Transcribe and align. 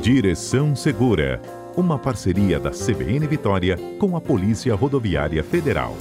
Direção 0.00 0.74
Segura, 0.74 1.42
uma 1.76 1.98
parceria 1.98 2.58
da 2.58 2.70
CBN 2.70 3.26
Vitória 3.26 3.76
com 3.98 4.16
a 4.16 4.20
Polícia 4.20 4.74
Rodoviária 4.74 5.44
Federal. 5.44 5.94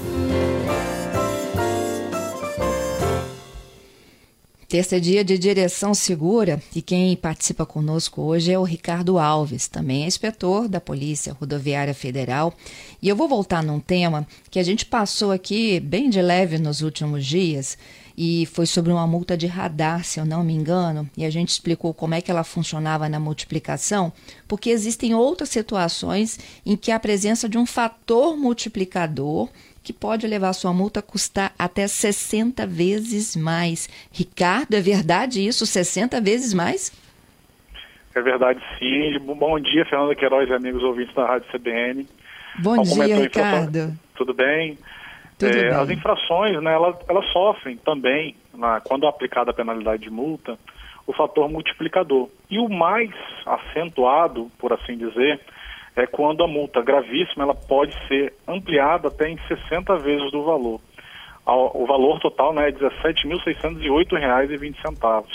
Terça 4.70 4.98
é 4.98 5.00
dia 5.00 5.24
de 5.24 5.36
direção 5.36 5.96
segura 5.96 6.62
e 6.76 6.80
quem 6.80 7.16
participa 7.16 7.66
conosco 7.66 8.22
hoje 8.22 8.52
é 8.52 8.60
o 8.60 8.62
Ricardo 8.62 9.18
Alves, 9.18 9.68
também 9.68 10.04
é 10.04 10.06
inspetor 10.06 10.68
da 10.68 10.80
Polícia 10.80 11.34
Rodoviária 11.34 11.96
Federal. 11.96 12.54
E 13.02 13.10
eu 13.10 13.16
vou 13.16 13.28
voltar 13.28 13.64
num 13.64 13.80
tema 13.80 14.28
que 14.52 14.60
a 14.60 14.64
gente 14.64 14.86
passou 14.86 15.32
aqui 15.32 15.80
bem 15.80 16.08
de 16.08 16.22
leve 16.22 16.60
nos 16.60 16.82
últimos 16.84 17.26
dias 17.26 17.80
e 18.16 18.46
foi 18.46 18.68
sobre 18.68 18.92
uma 18.92 19.08
multa 19.08 19.36
de 19.36 19.48
radar, 19.48 20.06
se 20.06 20.20
eu 20.20 20.26
não 20.26 20.44
me 20.44 20.54
engano, 20.54 21.10
e 21.18 21.26
a 21.26 21.32
gente 21.32 21.50
explicou 21.50 21.92
como 21.92 22.14
é 22.14 22.22
que 22.22 22.30
ela 22.30 22.44
funcionava 22.44 23.10
na 23.10 23.20
multiplicação, 23.20 24.14
porque 24.48 24.70
existem 24.70 25.16
outras 25.16 25.50
situações 25.50 26.38
em 26.64 26.76
que 26.76 26.92
a 26.92 27.00
presença 27.00 27.50
de 27.50 27.58
um 27.58 27.66
fator 27.66 28.38
multiplicador 28.38 29.50
que 29.90 29.94
pode 29.94 30.28
levar 30.28 30.54
sua 30.54 30.72
multa 30.72 31.00
a 31.00 31.04
custar 31.04 31.52
até 31.58 31.88
60 31.88 32.68
vezes 32.68 33.36
mais. 33.36 33.90
Ricardo, 34.12 34.76
é 34.76 34.80
verdade 34.80 35.44
isso? 35.44 35.66
60 35.66 36.22
vezes 36.22 36.54
mais? 36.54 36.92
É 38.14 38.22
verdade, 38.22 38.62
sim. 38.78 39.18
Bom 39.18 39.60
dia, 39.60 39.84
Fernanda 39.86 40.14
Queiroz 40.14 40.48
e 40.48 40.54
amigos 40.54 40.84
ouvintes 40.84 41.16
da 41.16 41.26
Rádio 41.26 41.50
CBN. 41.52 42.08
Bom 42.60 42.84
dia, 42.84 43.16
Ricardo. 43.16 43.98
Tudo 44.14 44.32
bem? 44.32 44.78
Tudo 45.40 45.58
é, 45.58 45.70
bem. 45.70 45.70
As 45.72 45.90
infrações, 45.90 46.62
né, 46.62 46.72
elas, 46.72 46.96
elas 47.10 47.26
sofrem 47.32 47.76
também, 47.78 48.36
na, 48.54 48.80
quando 48.82 49.08
é 49.08 49.10
aplicada 49.10 49.50
a 49.50 49.56
penalidade 49.56 50.04
de 50.04 50.12
multa, 50.12 50.56
o 51.08 51.14
fator 51.14 51.50
multiplicador. 51.50 52.30
E 52.48 52.60
o 52.60 52.70
mais 52.70 53.10
acentuado, 53.44 54.52
por 54.60 54.72
assim 54.72 54.96
dizer, 54.96 55.40
é 56.00 56.08
quando 56.08 56.44
a 56.44 56.48
multa 56.48 56.82
gravíssima 56.82 57.44
ela 57.44 57.56
pode 57.56 57.94
ser 58.08 58.34
ampliada 58.48 59.10
até 59.10 59.30
em 59.30 59.38
60 59.48 59.98
vezes 59.98 60.32
do 60.32 60.44
valor. 60.44 60.82
O 61.46 61.86
valor 61.86 62.20
total 62.20 62.52
né, 62.54 62.70
é 62.70 62.72
R$ 62.72 62.74
17.608,20. 62.74 65.26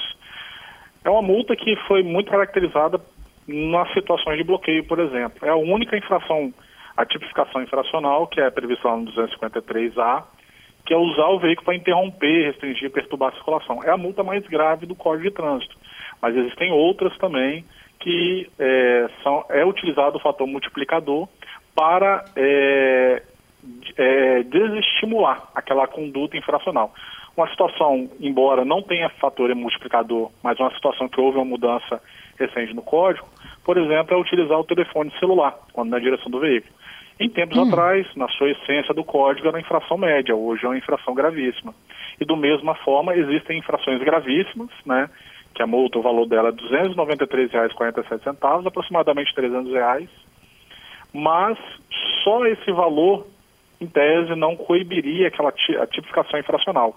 É 1.05 1.11
uma 1.11 1.23
multa 1.23 1.57
que 1.57 1.77
foi 1.89 2.03
muito 2.03 2.31
caracterizada 2.31 3.01
nas 3.47 3.93
situações 3.93 4.39
de 4.39 4.45
bloqueio, 4.45 4.85
por 4.85 4.99
exemplo. 5.01 5.47
É 5.47 5.51
a 5.51 5.57
única 5.57 5.95
infração, 5.97 6.53
a 6.97 7.05
tipificação 7.05 7.63
infracional, 7.63 8.27
que 8.27 8.41
é 8.41 8.51
prevista 8.51 8.89
lá 8.89 8.97
no 8.97 9.13
253A, 9.13 10.25
que 10.87 10.95
é 10.95 10.97
usar 10.97 11.29
o 11.29 11.41
veículo 11.41 11.67
para 11.67 11.75
interromper, 11.75 12.47
restringir, 12.47 12.91
perturbar 12.91 13.29
a 13.31 13.35
circulação. 13.35 13.83
É 13.83 13.91
a 13.91 13.97
multa 13.97 14.23
mais 14.23 14.47
grave 14.47 14.87
do 14.87 14.95
Código 14.95 15.29
de 15.29 15.35
Trânsito. 15.35 15.77
Mas 16.23 16.37
existem 16.37 16.71
outras 16.73 17.17
também 17.19 17.65
que 18.05 18.51
é, 18.59 19.09
são, 19.23 19.47
é 19.49 19.65
utilizado 19.65 20.19
o 20.19 20.21
fator 20.21 20.47
multiplicador 20.47 21.27
para 21.75 22.23
é, 22.37 23.23
é, 23.97 24.43
desestimular 24.43 25.49
aquela 25.55 25.87
conduta 25.87 26.37
infracional. 26.37 26.93
Uma 27.35 27.49
situação, 27.49 28.11
embora 28.21 28.63
não 28.63 28.83
tenha 28.83 29.09
fator 29.09 29.53
multiplicador, 29.55 30.31
mas 30.43 30.61
uma 30.61 30.73
situação 30.75 31.09
que 31.09 31.19
houve 31.19 31.39
uma 31.39 31.47
mudança 31.47 31.99
recente 32.39 32.75
no 32.75 32.83
código, 32.83 33.27
por 33.65 33.79
exemplo, 33.79 34.15
é 34.15 34.21
utilizar 34.21 34.61
o 34.61 34.65
telefone 34.65 35.11
celular 35.19 35.59
quando 35.73 35.89
na 35.89 35.99
direção 35.99 36.31
do 36.31 36.39
veículo. 36.39 36.75
Em 37.19 37.31
tempos 37.31 37.57
hum. 37.57 37.69
atrás, 37.69 38.07
na 38.17 38.29
sua 38.29 38.51
essência 38.51 38.93
do 38.93 39.03
código, 39.03 39.49
era 39.49 39.59
infração 39.59 39.97
média, 39.97 40.37
hoje 40.37 40.67
é 40.67 40.69
uma 40.69 40.77
infração 40.77 41.15
gravíssima. 41.15 41.75
E 42.21 42.25
do 42.25 42.37
mesma 42.37 42.75
forma, 42.75 43.17
existem 43.17 43.59
infrações 43.59 43.99
gravíssimas, 44.01 44.69
né, 44.85 45.09
que 45.55 45.63
a 45.63 45.67
multa, 45.67 45.99
o 45.99 46.03
valor 46.03 46.27
dela 46.27 46.49
é 46.49 46.53
R$ 46.53 46.89
293,47, 46.89 48.67
aproximadamente 48.67 49.35
300 49.35 49.73
reais, 49.73 50.09
mas 51.13 51.57
só 52.25 52.45
esse 52.47 52.73
valor, 52.73 53.27
em 53.81 53.87
tese, 53.87 54.35
não 54.35 54.57
coibiria 54.57 55.29
aquela 55.29 55.51
a 55.51 55.87
tipificação 55.87 56.41
infracional. 56.41 56.97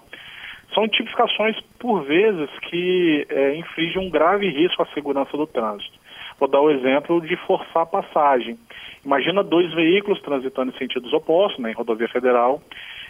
São 0.74 0.86
tipificações, 0.88 1.56
por 1.78 2.02
vezes, 2.02 2.50
que 2.68 3.26
é, 3.30 3.56
infligem 3.56 4.06
um 4.06 4.10
grave 4.10 4.48
risco 4.48 4.82
à 4.82 4.86
segurança 4.86 5.36
do 5.36 5.46
trânsito. 5.46 5.96
Vou 6.38 6.48
dar 6.48 6.60
o 6.60 6.70
exemplo 6.70 7.20
de 7.20 7.36
forçar 7.36 7.82
a 7.82 7.86
passagem. 7.86 8.58
Imagina 9.04 9.42
dois 9.42 9.72
veículos 9.72 10.20
transitando 10.20 10.72
em 10.72 10.78
sentidos 10.78 11.12
opostos, 11.12 11.58
né, 11.60 11.70
em 11.70 11.74
rodovia 11.74 12.08
federal, 12.08 12.60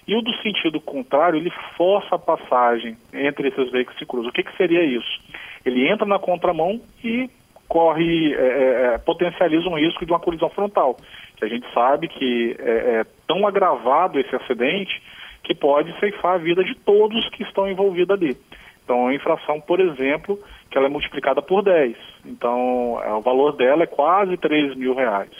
e 0.06 0.14
o 0.14 0.22
do 0.22 0.32
sentido 0.36 0.80
contrário, 0.80 1.38
ele 1.38 1.52
força 1.76 2.14
a 2.14 2.18
passagem 2.18 2.96
entre 3.12 3.48
esses 3.48 3.70
veículos 3.70 3.98
que 3.98 4.06
cruzam. 4.06 4.30
O 4.30 4.32
que, 4.32 4.42
que 4.42 4.56
seria 4.56 4.82
isso? 4.82 5.20
Ele 5.68 5.88
entra 5.88 6.06
na 6.06 6.18
contramão 6.18 6.80
e 7.02 7.30
corre, 7.68 8.34
é, 8.34 8.38
é, 8.38 8.94
é, 8.94 8.98
potencializa 8.98 9.68
um 9.68 9.78
risco 9.78 10.04
de 10.04 10.12
uma 10.12 10.18
colisão 10.18 10.48
frontal. 10.48 10.96
Que 11.36 11.44
a 11.44 11.48
gente 11.48 11.66
sabe 11.72 12.08
que 12.08 12.56
é, 12.58 13.00
é 13.00 13.06
tão 13.26 13.46
agravado 13.46 14.18
esse 14.18 14.34
acidente 14.34 15.00
que 15.44 15.54
pode 15.54 15.98
ceifar 16.00 16.34
a 16.34 16.38
vida 16.38 16.64
de 16.64 16.74
todos 16.74 17.28
que 17.30 17.42
estão 17.42 17.70
envolvidos 17.70 18.16
ali. 18.16 18.36
Então, 18.84 19.08
a 19.08 19.14
infração, 19.14 19.60
por 19.60 19.80
exemplo, 19.80 20.38
que 20.70 20.78
ela 20.78 20.86
é 20.86 20.90
multiplicada 20.90 21.42
por 21.42 21.62
10. 21.62 21.94
Então, 22.24 23.00
é, 23.04 23.12
o 23.12 23.20
valor 23.20 23.52
dela 23.52 23.82
é 23.82 23.86
quase 23.86 24.36
3 24.36 24.74
mil 24.76 24.94
reais. 24.94 25.30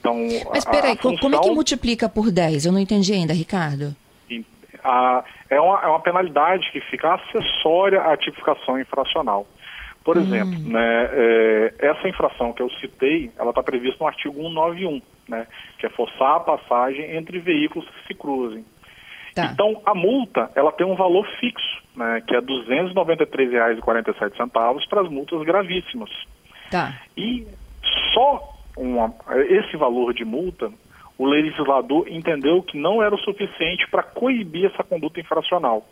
Então, 0.00 0.16
Mas 0.50 0.64
peraí, 0.64 0.96
função... 0.96 1.16
como 1.18 1.36
é 1.36 1.38
que 1.38 1.50
multiplica 1.50 2.08
por 2.08 2.32
10? 2.32 2.66
Eu 2.66 2.72
não 2.72 2.80
entendi 2.80 3.12
ainda, 3.12 3.32
Ricardo. 3.32 3.94
A, 4.84 5.24
é, 5.48 5.60
uma, 5.60 5.80
é 5.80 5.86
uma 5.86 6.00
penalidade 6.00 6.68
que 6.72 6.80
fica 6.80 7.14
acessória 7.14 8.02
à 8.02 8.16
tipificação 8.16 8.80
infracional. 8.80 9.46
Por 10.04 10.16
hum. 10.16 10.20
exemplo, 10.20 10.58
né, 10.58 11.08
é, 11.12 11.74
essa 11.78 12.08
infração 12.08 12.52
que 12.52 12.62
eu 12.62 12.68
citei, 12.80 13.30
ela 13.38 13.50
está 13.50 13.62
prevista 13.62 13.98
no 14.00 14.08
artigo 14.08 14.34
191, 14.34 15.00
né, 15.28 15.46
que 15.78 15.86
é 15.86 15.90
forçar 15.90 16.36
a 16.36 16.40
passagem 16.40 17.16
entre 17.16 17.38
veículos 17.38 17.88
que 17.88 18.08
se 18.08 18.14
cruzem. 18.14 18.64
Tá. 19.34 19.50
Então, 19.52 19.80
a 19.86 19.94
multa, 19.94 20.50
ela 20.54 20.70
tem 20.72 20.86
um 20.86 20.94
valor 20.94 21.26
fixo, 21.40 21.82
né, 21.96 22.22
que 22.26 22.34
é 22.34 22.40
R$ 22.40 22.46
293,47 22.46 24.88
para 24.88 25.00
as 25.00 25.08
multas 25.08 25.42
gravíssimas. 25.42 26.10
Tá. 26.70 27.00
E 27.16 27.46
só 28.12 28.52
uma, 28.76 29.14
esse 29.48 29.76
valor 29.76 30.14
de 30.14 30.24
multa, 30.24 30.70
o 31.18 31.26
legislador 31.26 32.06
entendeu 32.08 32.62
que 32.62 32.78
não 32.78 33.02
era 33.02 33.14
o 33.14 33.18
suficiente 33.18 33.88
para 33.90 34.02
coibir 34.02 34.66
essa 34.66 34.82
conduta 34.82 35.20
infracional. 35.20 35.86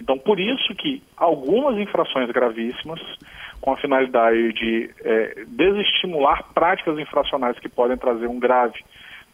Então, 0.00 0.18
por 0.18 0.38
isso 0.38 0.74
que 0.74 1.02
algumas 1.16 1.76
infrações 1.78 2.30
gravíssimas, 2.30 3.00
com 3.60 3.72
a 3.72 3.76
finalidade 3.76 4.52
de 4.52 4.90
é, 5.02 5.44
desestimular 5.48 6.44
práticas 6.54 6.98
infracionais 6.98 7.58
que 7.58 7.68
podem 7.68 7.96
trazer 7.96 8.28
um 8.28 8.38
grave 8.38 8.78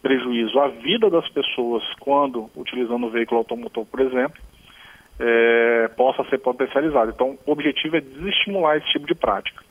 prejuízo 0.01 0.59
à 0.59 0.67
vida 0.67 1.09
das 1.09 1.27
pessoas 1.29 1.83
quando 1.99 2.49
utilizando 2.55 3.05
o 3.05 3.09
veículo 3.09 3.39
automotor, 3.39 3.85
por 3.85 3.99
exemplo, 3.99 4.41
é, 5.19 5.87
possa 5.95 6.23
ser 6.29 6.39
potencializado. 6.39 7.11
Então, 7.11 7.37
o 7.45 7.51
objetivo 7.51 7.97
é 7.97 8.01
desestimular 8.01 8.77
esse 8.77 8.87
tipo 8.91 9.05
de 9.05 9.15
prática. 9.15 9.63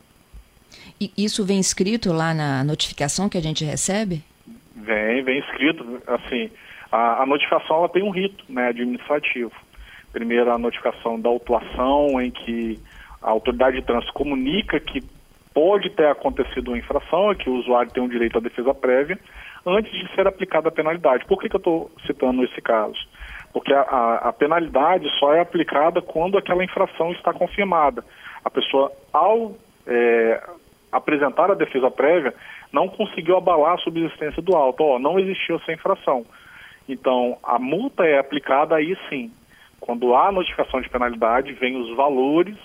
E 1.01 1.11
isso 1.17 1.45
vem 1.45 1.61
escrito 1.61 2.13
lá 2.13 2.33
na 2.33 2.65
notificação 2.65 3.29
que 3.29 3.39
a 3.39 3.43
gente 3.43 3.65
recebe? 3.65 4.23
Vem, 4.85 5.23
vem 5.23 5.39
escrito. 5.39 6.03
Assim, 6.07 6.51
a, 6.93 7.23
a 7.23 7.27
notificação 7.27 7.79
ela 7.79 7.89
tem 7.89 8.03
um 8.03 8.11
rito 8.11 8.45
né, 8.49 8.69
administrativo. 8.69 9.53
Primeiro, 10.13 10.53
a 10.53 10.59
notificação 10.59 11.21
da 11.21 11.29
autuação, 11.29 12.21
em 12.21 12.31
que 12.31 12.79
a 13.23 13.31
autoridade 13.31 13.81
de 13.81 13.87
trânsito 13.87 14.13
comunica 14.13 14.79
que 14.79 15.03
pode 15.53 15.91
ter 15.91 16.07
acontecido 16.07 16.69
uma 16.69 16.79
infração, 16.79 17.31
é 17.31 17.35
que 17.35 17.49
o 17.49 17.55
usuário 17.55 17.91
tem 17.91 18.03
um 18.03 18.09
direito 18.09 18.39
à 18.39 18.41
defesa 18.41 18.75
prévia, 18.75 19.19
antes 19.67 19.91
de 19.93 20.15
ser 20.15 20.27
aplicada 20.27 20.69
a 20.69 20.73
penalidade. 20.73 21.25
Por 21.25 21.41
que, 21.41 21.49
que 21.49 21.57
eu 21.57 21.59
estou 21.59 21.91
citando 22.07 22.45
esse 22.45 22.61
caso? 22.61 22.99
Porque 23.53 23.73
a, 23.73 23.81
a, 23.81 24.29
a, 24.29 24.33
penalidade 24.33 25.09
só 25.19 25.33
é 25.33 25.41
aplicada 25.41 26.03
quando 26.03 26.37
aquela 26.37 26.65
infração 26.65 27.13
está 27.13 27.33
confirmada. 27.33 28.05
A 28.45 28.51
pessoa, 28.51 28.93
ao 29.13 29.57
é, 29.87 30.43
apresentar 30.93 31.51
a 31.51 31.55
defesa 31.55 31.91
prévia, 31.91 32.35
não 32.75 32.89
conseguiu 32.89 33.37
abalar 33.37 33.75
a 33.75 33.79
subsistência 33.79 34.43
do 34.43 34.57
auto. 34.57 34.83
Ó, 34.83 34.99
não 34.99 35.19
existiu 35.19 35.57
essa 35.57 35.73
infração. 35.73 36.27
Então, 36.89 37.39
a 37.43 37.59
multa 37.59 38.05
é 38.05 38.19
aplicada 38.19 38.75
aí 38.75 38.99
sim. 39.09 39.31
Quando 39.81 40.15
há 40.15 40.33
notificação 40.33 40.81
de 40.81 40.89
penalidade, 40.89 41.53
vem 41.53 41.77
os 41.77 41.95
valores, 41.97 42.57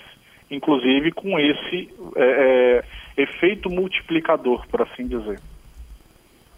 inclusive 0.50 1.12
com 1.12 1.38
esse 1.38 1.88
é, 2.16 2.82
é, 3.16 3.22
efeito 3.22 3.70
multiplicador, 3.70 4.66
por 4.66 4.82
assim 4.82 5.06
dizer. 5.06 5.40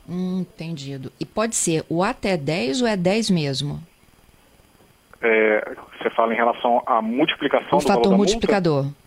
Hum, 0.09 0.41
entendido. 0.41 1.13
E 1.21 1.27
pode 1.27 1.55
ser 1.55 1.85
o 1.91 2.03
até 2.03 2.37
10 2.37 2.83
ou 2.83 2.89
é 2.89 2.97
10 2.97 3.31
mesmo? 3.31 3.81
É, 5.21 5.77
você 5.99 6.11
fala 6.11 6.33
em 6.33 6.37
relação 6.37 6.83
à 6.87 7.03
multiplicação 7.03 7.79
o 7.79 7.83
do 7.83 7.87
fator 7.87 8.17
multiplicador. 8.17 8.85
Multa? 8.85 9.03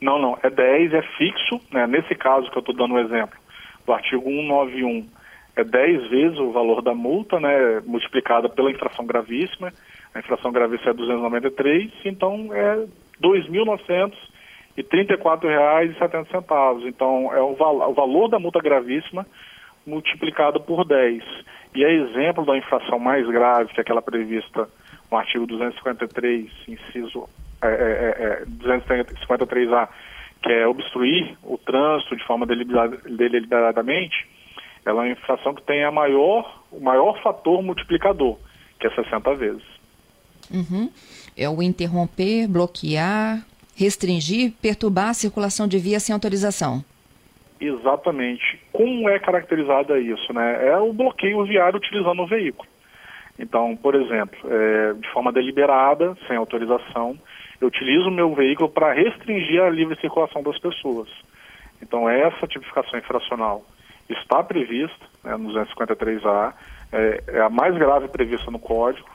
Não, 0.00 0.18
não, 0.18 0.36
é 0.42 0.50
10, 0.50 0.94
é 0.94 1.02
fixo, 1.16 1.60
né? 1.70 1.86
nesse 1.86 2.14
caso 2.16 2.50
que 2.50 2.56
eu 2.56 2.60
estou 2.60 2.74
dando 2.74 2.94
o 2.94 2.96
um 2.96 2.98
exemplo, 2.98 3.38
do 3.86 3.92
artigo 3.92 4.24
191, 4.24 5.06
é 5.56 5.64
10 5.64 6.10
vezes 6.10 6.38
o 6.38 6.50
valor 6.50 6.82
da 6.82 6.94
multa, 6.94 7.38
né, 7.38 7.80
multiplicada 7.84 8.48
pela 8.48 8.70
infração 8.70 9.04
gravíssima, 9.04 9.72
a 10.14 10.18
infração 10.18 10.52
gravíssima 10.52 10.90
é 10.90 10.94
293, 10.94 11.92
então 12.04 12.48
é 12.52 12.74
R$ 12.76 12.88
2.900 13.20 14.12
e 14.76 14.82
R$ 14.82 15.04
34,70. 15.18 16.86
Então, 16.86 17.32
é 17.32 17.40
o, 17.40 17.54
val 17.54 17.90
o 17.90 17.94
valor 17.94 18.28
da 18.28 18.38
multa 18.38 18.60
gravíssima 18.60 19.26
multiplicado 19.86 20.60
por 20.60 20.84
10. 20.84 21.22
E 21.74 21.84
é 21.84 21.92
exemplo 21.92 22.44
da 22.44 22.56
infração 22.56 22.98
mais 22.98 23.26
grave, 23.26 23.72
que 23.72 23.80
é 23.80 23.82
aquela 23.82 24.02
prevista 24.02 24.68
no 25.10 25.16
artigo 25.18 25.46
253, 25.46 26.46
inciso 26.68 27.28
é, 27.62 27.68
é, 27.68 28.24
é, 28.24 28.44
253A, 28.46 29.88
que 30.42 30.52
é 30.52 30.66
obstruir 30.66 31.36
o 31.42 31.56
trânsito 31.56 32.16
de 32.16 32.24
forma 32.24 32.46
deliberadamente, 32.46 34.26
ela 34.84 35.02
é 35.02 35.06
uma 35.06 35.12
infração 35.12 35.54
que 35.54 35.62
tem 35.62 35.84
a 35.84 35.90
maior, 35.90 36.62
o 36.70 36.80
maior 36.80 37.20
fator 37.22 37.62
multiplicador, 37.62 38.36
que 38.80 38.86
é 38.86 38.90
60 38.90 39.34
vezes. 39.34 39.62
Uhum. 40.50 40.90
É 41.36 41.48
o 41.48 41.62
interromper, 41.62 42.48
bloquear, 42.48 43.44
restringir, 43.76 44.52
perturbar 44.60 45.10
a 45.10 45.14
circulação 45.14 45.68
de 45.68 45.78
via 45.78 46.00
sem 46.00 46.12
autorização. 46.12 46.84
Exatamente. 47.60 48.60
Como 48.72 49.08
é 49.08 49.20
caracterizado 49.20 49.96
isso? 49.96 50.32
Né? 50.32 50.68
É 50.68 50.76
o 50.78 50.92
bloqueio 50.92 51.44
viário 51.44 51.76
utilizando 51.76 52.20
o 52.20 52.26
veículo. 52.26 52.68
Então, 53.38 53.76
por 53.76 53.94
exemplo, 53.94 54.38
é, 54.50 54.94
de 54.94 55.08
forma 55.12 55.32
deliberada, 55.32 56.16
sem 56.26 56.36
autorização, 56.36 57.16
eu 57.62 57.68
utilizo 57.68 58.08
o 58.08 58.10
meu 58.10 58.34
veículo 58.34 58.68
para 58.68 58.92
restringir 58.92 59.62
a 59.62 59.70
livre 59.70 59.98
circulação 60.00 60.42
das 60.42 60.58
pessoas. 60.58 61.08
Então, 61.80 62.08
essa 62.10 62.44
tipificação 62.48 62.98
infracional 62.98 63.64
está 64.08 64.42
prevista 64.42 65.06
né, 65.22 65.36
no 65.36 65.50
253A, 65.52 66.52
é, 66.92 67.22
é, 67.28 67.40
a 67.40 67.48
mais 67.48 67.72
grave 67.76 68.08
prevista 68.08 68.50
no 68.50 68.58
Código, 68.58 69.08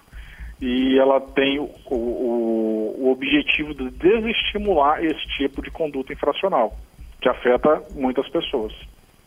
e 0.62 0.98
ela 0.98 1.20
tem 1.20 1.60
o, 1.60 1.70
o, 1.92 2.96
o 3.00 3.12
objetivo 3.12 3.74
de 3.74 3.90
desestimular 3.92 5.04
esse 5.04 5.28
tipo 5.38 5.62
de 5.62 5.70
conduta 5.70 6.14
infracional, 6.14 6.74
que 7.20 7.28
afeta 7.28 7.84
muitas 7.96 8.28
pessoas. 8.30 8.74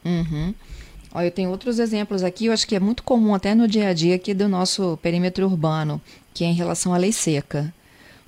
Uhum. 0.03 0.55
Olha, 1.15 1.27
eu 1.27 1.31
tenho 1.31 1.51
outros 1.51 1.79
exemplos 1.79 2.25
aqui, 2.25 2.47
eu 2.47 2.55
acho 2.55 2.67
que 2.67 2.75
é 2.75 2.81
muito 2.81 3.03
comum 3.03 3.35
até 3.35 3.55
no 3.55 3.69
dia 3.69 3.89
a 3.89 3.93
dia 3.93 4.17
aqui 4.17 4.33
do 4.33 4.49
nosso 4.49 4.99
perímetro 5.03 5.45
urbano, 5.45 6.01
que 6.33 6.43
é 6.43 6.47
em 6.47 6.55
relação 6.55 6.95
à 6.95 6.97
lei 6.97 7.13
seca. 7.13 7.71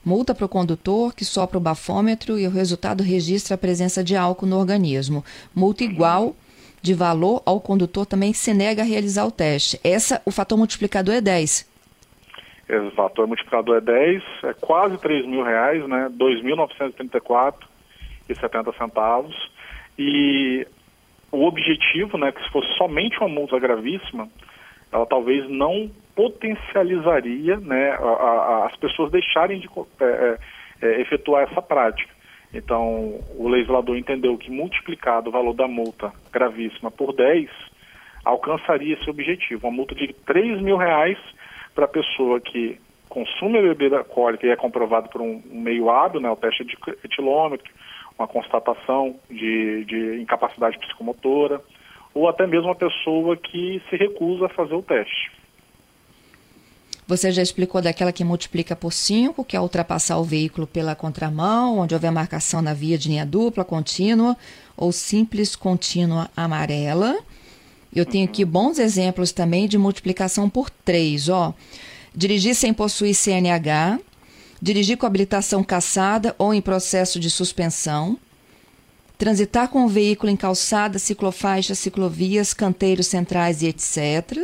Multa 0.05 0.35
para 0.35 0.47
o 0.47 0.49
condutor 0.49 1.15
que 1.15 1.25
sopra 1.25 1.59
o 1.59 1.61
bafômetro 1.61 2.39
e 2.39 2.47
o 2.47 2.51
resultado 2.51 3.03
registra 3.03 3.55
a 3.55 3.59
presença 3.59 4.03
de 4.03 4.17
álcool 4.17 4.47
no 4.47 4.59
organismo. 4.59 5.25
Multa 5.55 5.85
igual 5.85 6.35
de 6.83 6.93
valor 6.93 7.41
ao 7.47 7.61
condutor 7.61 8.05
também 8.05 8.33
se 8.33 8.53
nega 8.53 8.83
a 8.83 8.85
realizar 8.85 9.25
o 9.25 9.31
teste. 9.31 9.79
Essa, 9.85 10.21
o 10.27 10.33
fator 10.33 10.59
multiplicador 10.59 11.15
é 11.15 11.21
10. 11.21 11.71
O 12.69 12.91
fator 12.93 13.27
multiplicador 13.27 13.77
é 13.77 13.81
10, 13.81 14.23
é 14.45 14.55
quase 14.55 14.99
3 14.99 15.27
mil 15.27 15.45
reais, 15.45 15.87
né? 15.87 16.11
2.934 16.19 17.55
e 18.29 18.35
70 18.35 18.73
centavos. 18.73 19.51
E 19.97 20.67
o 21.31 21.45
objetivo, 21.45 22.19
né, 22.19 22.33
que 22.33 22.43
se 22.43 22.51
fosse 22.51 22.69
somente 22.77 23.19
uma 23.19 23.29
multa 23.29 23.59
gravíssima, 23.59 24.29
ela 24.91 25.07
talvez 25.07 25.49
não 25.49 25.91
potencializaria 26.15 27.57
né, 27.59 27.91
a, 27.93 28.05
a, 28.05 28.67
as 28.67 28.77
pessoas 28.77 29.11
deixarem 29.11 29.61
de 29.61 29.69
é, 30.01 30.05
é, 30.05 30.39
é, 30.83 31.01
efetuar 31.01 31.45
essa 31.51 31.63
prática. 31.63 32.13
Então, 32.53 33.19
o 33.37 33.49
legislador 33.49 33.97
entendeu 33.97 34.37
que 34.37 34.51
multiplicado 34.51 35.31
o 35.31 35.33
valor 35.33 35.55
da 35.55 35.67
multa 35.67 36.13
gravíssima 36.31 36.91
por 36.91 37.15
10, 37.15 37.49
alcançaria 38.25 38.95
esse 38.95 39.09
objetivo. 39.09 39.67
Uma 39.67 39.77
multa 39.77 39.95
de 39.95 40.13
3 40.27 40.61
mil 40.61 40.77
reais 40.77 41.19
para 41.75 41.87
a 41.87 41.89
pessoa 41.89 42.41
que 42.41 42.79
consome 43.09 43.59
a 43.59 43.63
bebida 43.63 43.99
alcoólica 43.99 44.47
e 44.47 44.51
é 44.51 44.57
comprovado 44.57 45.09
por 45.09 45.21
um, 45.21 45.43
um 45.51 45.61
meio 45.61 45.91
hábil, 45.91 46.21
né, 46.21 46.31
o 46.31 46.37
teste 46.37 46.65
de 46.65 46.77
etilômetro, 47.05 47.71
uma 48.19 48.29
constatação 48.29 49.17
de, 49.31 49.85
de 49.85 50.21
incapacidade 50.21 50.79
psicomotora, 50.79 51.61
ou 52.15 52.29
até 52.29 52.47
mesmo 52.47 52.69
uma 52.69 52.75
pessoa 52.75 53.37
que 53.37 53.83
se 53.89 53.97
recusa 53.97 54.47
a 54.47 54.51
fazer 54.51 54.75
o 54.75 54.83
teste. 54.83 55.42
Você 57.07 57.33
já 57.33 57.43
explicou 57.43 57.83
daquela 57.83 58.13
que 58.13 58.23
multiplica 58.23 58.77
por 58.77 58.93
5, 58.93 59.45
que 59.45 59.57
é 59.57 59.61
ultrapassar 59.61 60.19
o 60.19 60.25
veículo 60.25 60.67
pela 60.67 60.95
contramão, 60.95 61.79
onde 61.79 61.95
houver 61.95 62.13
marcação 62.13 62.63
na 62.63 62.73
via 62.73 62.97
de 62.97 63.09
linha 63.09 63.27
dupla, 63.27 63.65
contínua 63.65 64.37
ou 64.77 64.93
simples 64.93 65.57
contínua 65.57 66.31
amarela. 66.37 67.19
Eu 67.95 68.07
tenho 68.07 68.25
aqui 68.25 68.45
bons 68.45 68.79
exemplos 68.79 69.33
também 69.33 69.67
de 69.67 69.77
multiplicação 69.77 70.49
por 70.49 70.71
3, 70.71 71.29
ó. 71.29 71.53
Dirigir 72.15 72.55
sem 72.55 72.73
possuir 72.73 73.15
CNH, 73.15 73.99
dirigir 74.61 74.97
com 74.97 75.05
habilitação 75.05 75.65
caçada 75.65 76.35
ou 76.39 76.55
em 76.55 76.61
processo 76.61 77.19
de 77.19 77.29
suspensão, 77.29 78.17
transitar 79.19 79.69
com 79.69 79.85
o 79.85 79.89
veículo 79.89 80.31
em 80.31 80.37
calçada, 80.37 80.99
ciclofaixas, 80.99 81.79
ciclovias, 81.81 82.55
canteiros 82.55 83.09
centrais 83.09 83.61
e 83.61 83.67
etc. 83.67 84.39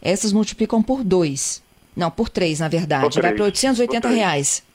Essas 0.00 0.32
multiplicam 0.32 0.82
por 0.82 1.02
2. 1.02 1.61
Não, 1.96 2.10
por 2.10 2.28
3, 2.28 2.60
na 2.60 2.68
verdade. 2.68 3.20
Vai 3.20 3.34
para 3.34 3.44
880 3.44 4.08
reais. 4.08 4.66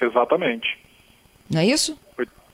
Exatamente. 0.00 0.78
Não 1.50 1.60
é 1.60 1.66
isso? 1.66 1.98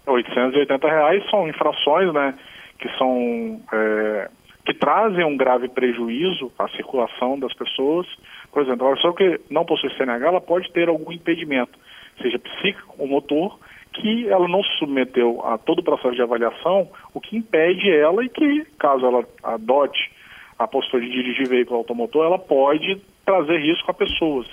880 0.07 0.89
reais 0.89 1.31
são 1.31 1.49
infrações, 1.49 2.13
né, 2.13 2.35
que 2.79 2.89
são 2.99 3.61
é, 3.73 4.29
que 4.67 4.75
trazem 4.75 5.25
um 5.25 5.37
grave 5.37 5.69
prejuízo 5.69 6.53
à 6.59 6.69
circulação 6.69 7.39
das 7.39 7.55
pessoas 7.55 8.07
por 8.53 8.63
exemplo, 8.63 8.87
a 8.87 8.95
pessoa 8.95 9.15
que 9.15 9.41
não 9.51 9.65
possui 9.65 9.91
CNH, 9.97 10.27
ela 10.27 10.41
pode 10.41 10.71
ter 10.73 10.89
algum 10.89 11.11
impedimento, 11.11 11.79
seja 12.21 12.39
psíquico 12.39 12.95
ou 12.99 13.09
motor, 13.09 13.59
que 13.95 14.29
ela 14.29 14.47
não 14.47 14.63
se 14.63 14.79
submeteu 14.79 15.45
a 15.45 15.57
todo 15.57 15.79
o 15.79 15.83
processo 15.83 16.15
de 16.15 16.23
avaliação, 16.23 16.89
o 17.15 17.21
que 17.21 17.37
impede 17.37 17.91
ela 17.91 18.23
e 18.25 18.29
que, 18.29 18.65
caso 18.79 19.07
ela 19.07 19.25
adote 19.43 20.13
a 20.59 20.67
postura 20.67 21.03
de 21.03 21.11
dirigir 21.11 21.49
veículo 21.49 21.79
automotor, 21.79 22.27
ela 22.27 22.39
pode 22.39 23.01
trazer 23.25 23.59
risco 23.59 23.91
a 23.91 23.95
pessoas. 23.95 24.47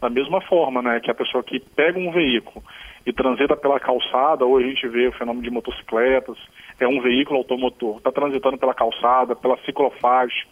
Da 0.00 0.08
mesma 0.08 0.40
forma, 0.42 0.80
né, 0.80 1.00
que 1.00 1.10
a 1.10 1.14
pessoa 1.14 1.42
que 1.42 1.58
pega 1.58 1.98
um 1.98 2.12
veículo 2.12 2.64
e 3.04 3.12
transita 3.12 3.56
pela 3.56 3.80
calçada, 3.80 4.44
ou 4.44 4.58
a 4.58 4.62
gente 4.62 4.86
vê 4.86 5.08
o 5.08 5.12
fenômeno 5.12 5.42
de 5.42 5.50
motocicletas, 5.50 6.36
é 6.78 6.86
um 6.86 7.00
veículo 7.00 7.38
automotor, 7.38 7.96
está 7.96 8.12
transitando 8.12 8.58
pela 8.58 8.74
calçada, 8.74 9.34
pela 9.34 9.56
ciclofaixa, 9.64 10.46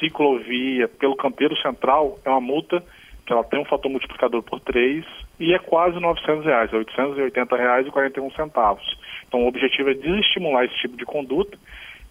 ciclovia, 0.00 0.88
pelo 0.88 1.16
canteiro 1.16 1.56
central, 1.58 2.18
é 2.24 2.30
uma 2.30 2.40
multa 2.40 2.82
que 3.24 3.32
ela 3.32 3.44
tem 3.44 3.60
um 3.60 3.64
fator 3.64 3.90
multiplicador 3.90 4.42
por 4.42 4.60
3 4.60 5.04
e 5.40 5.54
é 5.54 5.58
quase 5.58 5.98
900 5.98 6.44
reais, 6.44 6.72
é 6.72 6.76
880 6.76 7.56
reais 7.56 7.86
e 7.86 7.90
41 7.90 8.30
centavos. 8.32 8.84
Então 9.26 9.44
o 9.44 9.48
objetivo 9.48 9.90
é 9.90 9.94
desestimular 9.94 10.64
esse 10.64 10.76
tipo 10.76 10.96
de 10.96 11.04
conduta 11.04 11.56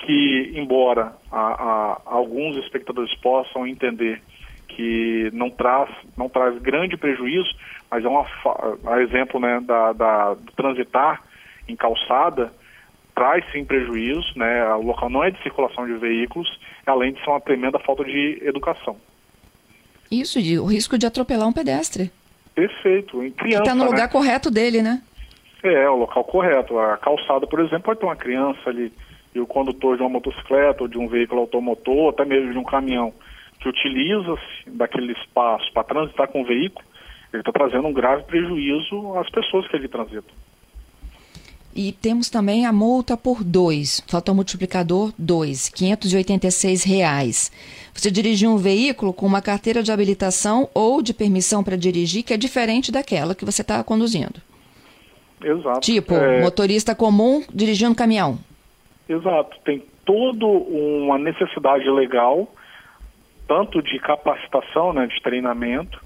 que, 0.06 0.52
embora 0.56 1.14
a, 1.32 1.40
a, 1.40 2.02
alguns 2.06 2.58
espectadores 2.58 3.14
possam 3.16 3.66
entender 3.66 4.22
que 4.68 5.30
não 5.34 5.50
traz, 5.50 5.90
não 6.18 6.28
traz 6.28 6.58
grande 6.62 6.98
prejuízo, 6.98 7.50
mas 7.90 8.04
é 8.04 8.08
uma, 8.08 8.26
a 8.86 9.02
exemplo 9.02 9.40
né, 9.40 9.62
da, 9.62 9.94
da, 9.94 10.34
do 10.34 10.52
transitar 10.54 11.22
em 11.68 11.76
calçada, 11.76 12.52
traz 13.16 13.46
sim 13.52 13.64
prejuízo, 13.64 14.28
né? 14.36 14.74
O 14.74 14.82
local 14.82 15.10
não 15.10 15.24
é 15.24 15.32
de 15.32 15.42
circulação 15.42 15.86
de 15.86 15.94
veículos, 15.94 16.60
além 16.86 17.14
de 17.14 17.24
ser 17.24 17.30
uma 17.30 17.40
tremenda 17.40 17.80
falta 17.80 18.04
de 18.04 18.42
educação. 18.42 18.98
Isso, 20.12 20.42
de, 20.42 20.60
o 20.60 20.66
risco 20.66 20.98
de 20.98 21.06
atropelar 21.06 21.48
um 21.48 21.54
pedestre. 21.54 22.12
Perfeito. 22.54 23.24
Em 23.24 23.32
criança, 23.32 23.64
está 23.64 23.76
no 23.76 23.84
né? 23.84 23.90
lugar 23.90 24.10
correto 24.10 24.52
dele, 24.52 24.82
né? 24.82 25.02
É, 25.64 25.90
o 25.90 25.96
local 25.96 26.24
correto. 26.26 26.78
A 26.78 26.98
calçada, 26.98 27.48
por 27.48 27.60
exemplo, 27.60 27.84
pode 27.84 28.00
ter 28.00 28.06
uma 28.06 28.16
criança 28.16 28.70
ali 28.70 28.92
e 29.34 29.40
o 29.40 29.48
condutor 29.48 29.98
de 29.98 30.04
uma 30.04 30.10
motocicleta 30.10 30.84
ou 30.84 30.88
de 30.88 30.98
um 30.98 31.08
veículo 31.08 31.42
automotor, 31.42 32.10
até 32.10 32.26
mesmo 32.26 32.52
de 32.52 32.58
um 32.58 32.64
caminhão, 32.64 33.14
que 33.60 33.70
utiliza-se 33.70 34.70
daquele 34.70 35.14
espaço 35.14 35.72
para 35.74 35.84
transitar 35.84 36.28
com 36.28 36.42
o 36.42 36.46
veículo, 36.46 36.86
ele 37.32 37.42
está 37.42 37.52
trazendo 37.52 37.88
um 37.88 37.94
grave 37.94 38.24
prejuízo 38.24 39.18
às 39.18 39.30
pessoas 39.30 39.68
que 39.68 39.76
ali 39.76 39.88
transitam. 39.88 40.36
E 41.76 41.92
temos 41.92 42.30
também 42.30 42.68
a 42.68 42.72
multa 42.72 43.18
por 43.18 43.44
2, 43.44 44.04
fator 44.08 44.36
multiplicador 44.36 45.12
2, 45.18 45.70
586 45.70 46.84
reais. 46.84 47.52
Você 47.92 48.12
dirigir 48.12 48.48
um 48.48 48.58
veículo 48.58 49.12
com 49.12 49.26
uma 49.26 49.42
carteira 49.42 49.82
de 49.82 49.92
habilitação 49.92 50.70
ou 50.72 51.02
de 51.02 51.16
permissão 51.16 51.64
para 51.64 51.76
dirigir 51.76 52.22
que 52.22 52.34
é 52.34 52.38
diferente 52.38 52.92
daquela 52.92 53.34
que 53.34 53.44
você 53.44 53.64
está 53.64 53.84
conduzindo. 53.84 54.40
Exato. 55.44 55.80
Tipo, 55.80 56.14
é... 56.14 56.42
motorista 56.42 56.94
comum 56.94 57.44
dirigindo 57.52 57.96
caminhão. 57.96 58.38
Exato. 59.08 59.58
Tem 59.64 59.84
toda 60.06 60.46
uma 60.46 61.18
necessidade 61.18 61.90
legal, 61.90 62.48
tanto 63.48 63.82
de 63.82 64.00
capacitação, 64.00 64.94
né, 64.94 65.08
de 65.08 65.22
treinamento, 65.22 66.00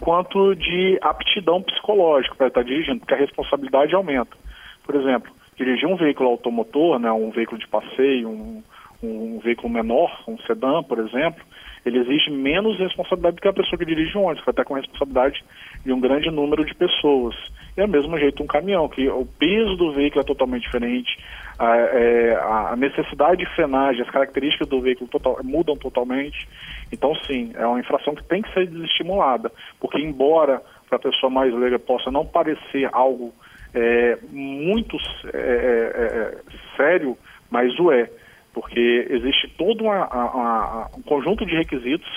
quanto 0.00 0.54
de 0.54 0.98
aptidão 1.00 1.62
psicológica 1.62 2.34
para 2.34 2.48
estar 2.48 2.62
dirigindo, 2.62 3.00
porque 3.00 3.14
a 3.14 3.18
responsabilidade 3.18 3.94
aumenta. 3.94 4.36
Por 4.84 4.94
exemplo, 4.94 5.32
dirigir 5.56 5.88
um 5.88 5.96
veículo 5.96 6.30
automotor, 6.30 6.98
né, 6.98 7.10
um 7.10 7.30
veículo 7.30 7.58
de 7.58 7.66
passeio, 7.66 8.28
um, 8.28 8.62
um 9.02 9.38
veículo 9.38 9.68
menor, 9.68 10.22
um 10.26 10.38
sedã, 10.38 10.82
por 10.82 10.98
exemplo, 10.98 11.42
ele 11.84 11.98
exige 11.98 12.30
menos 12.30 12.78
responsabilidade 12.78 13.36
do 13.36 13.42
que 13.42 13.48
a 13.48 13.52
pessoa 13.52 13.78
que 13.78 13.84
dirige 13.84 14.16
um 14.16 14.24
ônibus, 14.24 14.44
vai 14.44 14.52
estar 14.52 14.64
com 14.64 14.74
responsabilidade 14.74 15.44
de 15.84 15.92
um 15.92 16.00
grande 16.00 16.30
número 16.30 16.64
de 16.64 16.74
pessoas. 16.74 17.34
E 17.76 17.80
é 17.80 17.84
o 17.84 17.88
mesmo 17.88 18.18
jeito 18.18 18.42
um 18.42 18.46
caminhão, 18.46 18.88
que 18.88 19.08
o 19.08 19.26
peso 19.38 19.76
do 19.76 19.92
veículo 19.92 20.22
é 20.22 20.24
totalmente 20.24 20.62
diferente, 20.62 21.18
a, 21.58 21.76
é, 21.76 22.36
a 22.36 22.74
necessidade 22.76 23.44
de 23.44 23.54
frenagem, 23.54 24.02
as 24.02 24.10
características 24.10 24.68
do 24.68 24.80
veículo 24.80 25.08
total, 25.08 25.38
mudam 25.42 25.76
totalmente. 25.76 26.48
Então, 26.92 27.14
sim, 27.26 27.52
é 27.54 27.66
uma 27.66 27.80
infração 27.80 28.14
que 28.14 28.24
tem 28.24 28.42
que 28.42 28.52
ser 28.52 28.66
desestimulada, 28.66 29.50
porque 29.80 30.00
embora 30.00 30.60
para 30.88 30.96
a 30.96 31.00
pessoa 31.00 31.30
mais 31.30 31.52
leiga 31.52 31.78
possa 31.78 32.10
não 32.10 32.26
parecer 32.26 32.88
algo 32.92 33.32
é, 33.74 34.18
muito 34.30 34.96
é, 35.32 35.38
é, 35.38 36.38
é 36.42 36.76
sério, 36.76 37.16
mas 37.50 37.78
o 37.78 37.90
é, 37.90 38.08
porque 38.52 39.08
existe 39.10 39.48
todo 39.56 39.84
uma, 39.84 40.06
uma, 40.06 40.90
um 40.96 41.02
conjunto 41.02 41.44
de 41.44 41.56
requisitos 41.56 42.08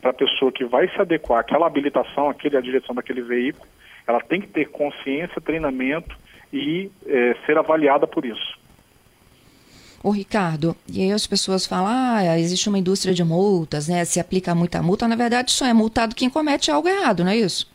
para 0.00 0.10
a 0.10 0.14
pessoa 0.14 0.52
que 0.52 0.64
vai 0.64 0.88
se 0.88 1.00
adequar 1.00 1.40
àquela 1.40 1.66
habilitação, 1.66 2.28
àquele, 2.28 2.56
à 2.56 2.60
direção 2.60 2.94
daquele 2.94 3.22
veículo, 3.22 3.66
ela 4.06 4.20
tem 4.20 4.40
que 4.40 4.48
ter 4.48 4.66
consciência, 4.66 5.40
treinamento 5.40 6.16
e 6.52 6.90
é, 7.06 7.34
ser 7.46 7.58
avaliada 7.58 8.06
por 8.06 8.24
isso. 8.24 8.65
Ô 10.06 10.12
Ricardo, 10.12 10.76
e 10.88 11.02
aí 11.02 11.10
as 11.10 11.26
pessoas 11.26 11.66
falam, 11.66 11.88
ah, 11.88 12.38
existe 12.38 12.68
uma 12.68 12.78
indústria 12.78 13.12
de 13.12 13.24
multas, 13.24 13.88
né? 13.88 14.04
Se 14.04 14.20
aplica 14.20 14.54
muita 14.54 14.80
multa, 14.80 15.08
na 15.08 15.16
verdade 15.16 15.50
só 15.50 15.66
é 15.66 15.72
multado 15.74 16.14
quem 16.14 16.30
comete 16.30 16.70
algo 16.70 16.86
errado, 16.86 17.24
não 17.24 17.32
é 17.32 17.36
isso? 17.36 17.68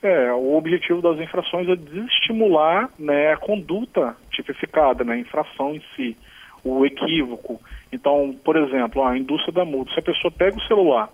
É, 0.00 0.32
o 0.32 0.56
objetivo 0.56 1.02
das 1.02 1.18
infrações 1.18 1.68
é 1.68 1.74
desestimular 1.74 2.88
né, 2.96 3.32
a 3.32 3.36
conduta 3.36 4.16
tipificada, 4.30 5.02
né, 5.02 5.14
a 5.14 5.18
infração 5.18 5.74
em 5.74 5.82
si, 5.96 6.16
o 6.62 6.86
equívoco. 6.86 7.60
Então, 7.90 8.36
por 8.44 8.54
exemplo, 8.54 9.02
a 9.02 9.18
indústria 9.18 9.52
da 9.52 9.64
multa, 9.64 9.92
se 9.92 9.98
a 9.98 10.02
pessoa 10.04 10.30
pega 10.30 10.56
o 10.56 10.68
celular 10.68 11.10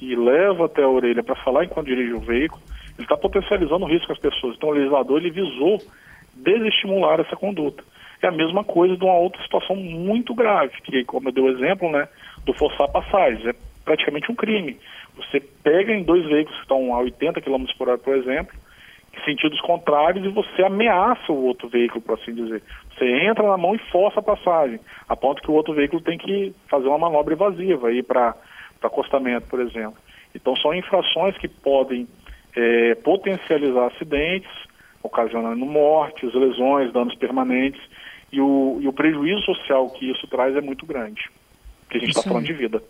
e 0.00 0.16
leva 0.16 0.66
até 0.66 0.82
a 0.82 0.88
orelha 0.88 1.22
para 1.22 1.36
falar 1.36 1.66
enquanto 1.66 1.86
dirige 1.86 2.14
o 2.14 2.18
veículo, 2.18 2.60
ele 2.98 3.04
está 3.04 3.16
potencializando 3.16 3.84
o 3.84 3.88
risco 3.88 4.10
às 4.10 4.18
pessoas. 4.18 4.56
Então, 4.56 4.70
o 4.70 4.72
legislador 4.72 5.20
ele 5.20 5.30
visou 5.30 5.80
desestimular 6.34 7.20
essa 7.20 7.36
conduta. 7.36 7.84
É 8.22 8.26
a 8.28 8.32
mesma 8.32 8.64
coisa 8.64 8.96
de 8.96 9.04
uma 9.04 9.16
outra 9.16 9.42
situação 9.42 9.76
muito 9.76 10.34
grave, 10.34 10.72
que, 10.82 11.04
como 11.04 11.28
eu 11.28 11.32
dei 11.32 11.44
o 11.44 11.50
exemplo, 11.50 11.90
né, 11.90 12.08
do 12.44 12.54
forçar 12.54 12.88
passagens. 12.90 13.46
É 13.46 13.54
praticamente 13.84 14.30
um 14.30 14.34
crime. 14.34 14.78
Você 15.16 15.40
pega 15.40 15.92
em 15.92 16.02
dois 16.02 16.24
veículos 16.26 16.56
que 16.56 16.62
estão 16.62 16.94
a 16.94 17.00
80 17.00 17.40
km 17.40 17.64
por 17.78 17.88
hora, 17.88 17.98
por 17.98 18.16
exemplo, 18.16 18.54
em 19.16 19.24
sentidos 19.24 19.60
contrários, 19.60 20.24
e 20.24 20.28
você 20.28 20.62
ameaça 20.62 21.30
o 21.30 21.44
outro 21.44 21.68
veículo, 21.68 22.00
por 22.00 22.18
assim 22.18 22.34
dizer. 22.34 22.62
Você 22.92 23.04
entra 23.26 23.46
na 23.46 23.56
mão 23.56 23.74
e 23.74 23.78
força 23.90 24.20
a 24.20 24.22
passagem, 24.22 24.80
a 25.08 25.14
ponto 25.14 25.42
que 25.42 25.50
o 25.50 25.54
outro 25.54 25.74
veículo 25.74 26.02
tem 26.02 26.18
que 26.18 26.52
fazer 26.68 26.88
uma 26.88 26.98
manobra 26.98 27.34
evasiva, 27.34 27.88
para 28.06 28.34
acostamento, 28.82 29.46
por 29.48 29.60
exemplo. 29.60 29.96
Então, 30.34 30.56
são 30.56 30.74
infrações 30.74 31.36
que 31.38 31.46
podem 31.46 32.08
é, 32.56 32.94
potencializar 32.96 33.86
acidentes, 33.86 34.50
ocasionando 35.02 35.64
mortes, 35.64 36.32
lesões, 36.34 36.92
danos 36.92 37.14
permanentes, 37.16 37.80
e 38.34 38.40
o, 38.40 38.78
e 38.80 38.88
o 38.88 38.92
prejuízo 38.92 39.42
social 39.42 39.88
que 39.90 40.10
isso 40.10 40.26
traz 40.26 40.56
é 40.56 40.60
muito 40.60 40.84
grande, 40.84 41.30
porque 41.82 41.98
a 41.98 42.00
gente 42.00 42.10
está 42.10 42.22
falando 42.22 42.44
de 42.44 42.52
vida. 42.52 42.82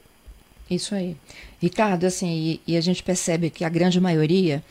Isso 0.70 0.94
aí. 0.94 1.14
Ricardo, 1.60 2.04
assim, 2.04 2.60
e, 2.66 2.72
e, 2.72 2.76
a 2.76 2.80
gente 2.80 3.02
percebe 3.02 3.50
que 3.50 3.64
a 3.64 3.68
grande 3.68 4.00
maioria 4.00 4.64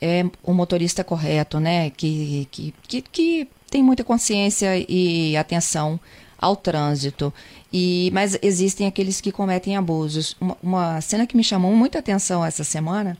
é 0.00 0.24
o 0.44 0.54
motorista 0.54 1.02
correto, 1.02 1.58
né? 1.58 1.90
Que, 1.90 2.46
que, 2.50 2.74
que, 2.86 3.02
que 3.02 3.48
tem 3.68 3.82
muita 3.82 4.04
consciência 4.04 4.68
e 4.88 5.36
atenção 5.36 5.98
ao 6.38 6.54
trânsito. 6.54 7.34
E, 7.72 8.10
mas 8.12 8.38
existem 8.40 8.86
aqueles 8.86 9.20
que 9.20 9.32
cometem 9.32 9.76
abusos. 9.76 10.36
Uma, 10.40 10.56
uma 10.62 11.00
cena 11.00 11.26
que 11.26 11.36
me 11.36 11.42
chamou 11.42 11.74
muita 11.74 11.98
atenção 11.98 12.44
essa 12.44 12.62
semana 12.62 13.18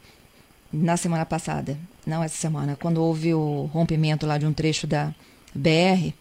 na 0.72 0.96
semana 0.96 1.26
passada, 1.26 1.76
não 2.06 2.22
essa 2.22 2.36
semana, 2.36 2.76
quando 2.80 3.02
houve 3.02 3.34
o 3.34 3.68
rompimento 3.72 4.24
lá 4.24 4.38
de 4.38 4.46
um 4.46 4.52
trecho 4.52 4.86
da 4.86 5.12
BR 5.52 6.12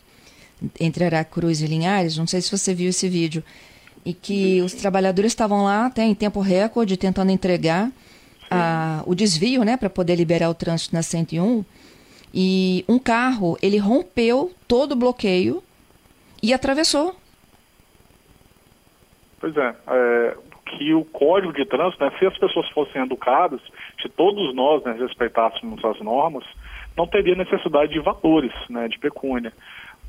entre 0.80 1.06
Aracruz 1.06 1.62
e 1.62 1.68
Linhares, 1.68 2.18
não 2.18 2.28
sei 2.28 2.42
se 2.42 2.56
você 2.56 2.74
viu 2.74 2.90
esse 2.90 3.08
vídeo, 3.08 3.44
e 4.06 4.14
que 4.14 4.62
os 4.62 4.74
trabalhadores 4.74 5.32
estavam 5.32 5.64
lá 5.64 5.86
até 5.86 6.04
em 6.04 6.16
tempo 6.16 6.40
recorde 6.40 6.98
tentando 6.98 7.32
entregar 7.32 7.92
a, 8.50 9.04
o 9.06 9.14
desvio, 9.14 9.64
né, 9.64 9.78
para 9.78 9.90
poder 9.90 10.16
liberar 10.16 10.50
o 10.50 10.54
trânsito 10.54 10.96
na 10.96 11.04
101, 11.04 11.64
e 12.34 12.86
um 12.88 13.00
carro, 13.00 13.58
ele 13.62 13.78
rompeu 13.78 14.52
todo 14.68 14.94
o 14.94 14.96
bloqueio 14.96 15.64
e 16.42 16.54
atravessou. 16.54 17.16
Pois 19.40 19.56
é, 19.56 19.76
é 19.88 20.38
que 20.78 20.94
o 20.94 21.04
código 21.04 21.52
de 21.54 21.66
trânsito, 21.66 22.04
né, 22.04 22.12
se 22.20 22.26
as 22.26 22.38
pessoas 22.38 22.70
fossem 22.70 23.02
educadas, 23.02 23.60
se 24.02 24.08
todos 24.10 24.54
nós 24.54 24.84
né, 24.84 24.96
respeitássemos 25.00 25.84
as 25.84 26.00
normas, 26.00 26.44
não 26.96 27.08
teria 27.08 27.36
necessidade 27.36 27.94
de 27.94 28.00
valores, 28.00 28.54
né, 28.70 28.88
de 28.88 29.00
pecúnia. 29.00 29.52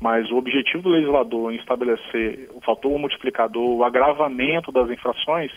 Mas 0.01 0.31
o 0.31 0.37
objetivo 0.37 0.81
do 0.81 0.89
legislador 0.89 1.53
em 1.53 1.57
estabelecer 1.57 2.49
o 2.55 2.59
fator 2.61 2.97
multiplicador, 2.97 3.77
o 3.77 3.83
agravamento 3.83 4.71
das 4.71 4.89
infrações, 4.89 5.51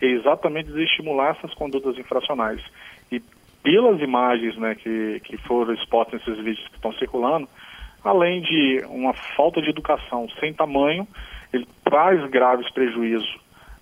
é 0.00 0.06
exatamente 0.06 0.66
desestimular 0.66 1.34
essas 1.36 1.54
condutas 1.54 1.96
infracionais. 1.96 2.60
E 3.10 3.22
pelas 3.62 3.98
imagens 4.00 4.56
né, 4.58 4.74
que, 4.74 5.20
que 5.24 5.38
foram 5.38 5.72
expostas 5.72 6.20
nesses 6.20 6.44
vídeos 6.44 6.68
que 6.68 6.74
estão 6.74 6.92
circulando, 6.92 7.48
além 8.04 8.42
de 8.42 8.84
uma 8.90 9.14
falta 9.14 9.62
de 9.62 9.70
educação 9.70 10.28
sem 10.38 10.52
tamanho, 10.52 11.08
ele 11.50 11.66
traz 11.82 12.22
graves 12.30 12.70
prejuízos 12.70 13.38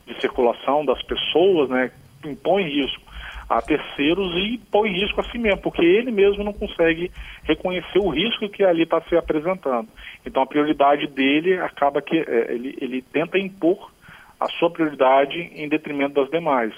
de 0.07 0.21
circulação 0.21 0.85
das 0.85 1.03
pessoas, 1.03 1.69
né, 1.69 1.91
impõe 2.25 2.63
risco 2.63 3.04
a 3.49 3.61
terceiros 3.61 4.35
e 4.37 4.59
põe 4.71 4.91
risco 4.91 5.21
a 5.21 5.25
si 5.25 5.39
mesmo, 5.39 5.61
porque 5.61 5.83
ele 5.85 6.11
mesmo 6.11 6.43
não 6.43 6.53
consegue 6.53 7.11
reconhecer 7.43 7.99
o 7.99 8.09
risco 8.09 8.49
que 8.49 8.65
ali 8.65 8.83
está 8.83 9.01
se 9.03 9.17
apresentando. 9.17 9.89
Então 10.25 10.43
a 10.43 10.47
prioridade 10.47 11.07
dele 11.07 11.59
acaba 11.59 12.01
que 12.01 12.17
é, 12.17 12.53
ele, 12.53 12.77
ele 12.81 13.03
tenta 13.03 13.39
impor 13.39 13.93
a 14.41 14.49
sua 14.49 14.71
prioridade 14.71 15.39
em 15.55 15.69
detrimento 15.69 16.15
das 16.15 16.31
demais. 16.31 16.73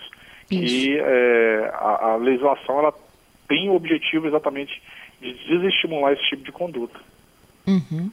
Isso. 0.50 0.88
E 0.88 0.98
é, 0.98 1.70
a, 1.74 2.12
a 2.12 2.16
legislação 2.16 2.78
ela 2.78 2.94
tem 3.48 3.68
o 3.68 3.74
objetivo 3.74 4.26
exatamente 4.26 4.82
de 5.20 5.32
desestimular 5.32 6.12
esse 6.12 6.28
tipo 6.28 6.44
de 6.44 6.52
conduta. 6.52 6.98
Uhum. 7.66 8.10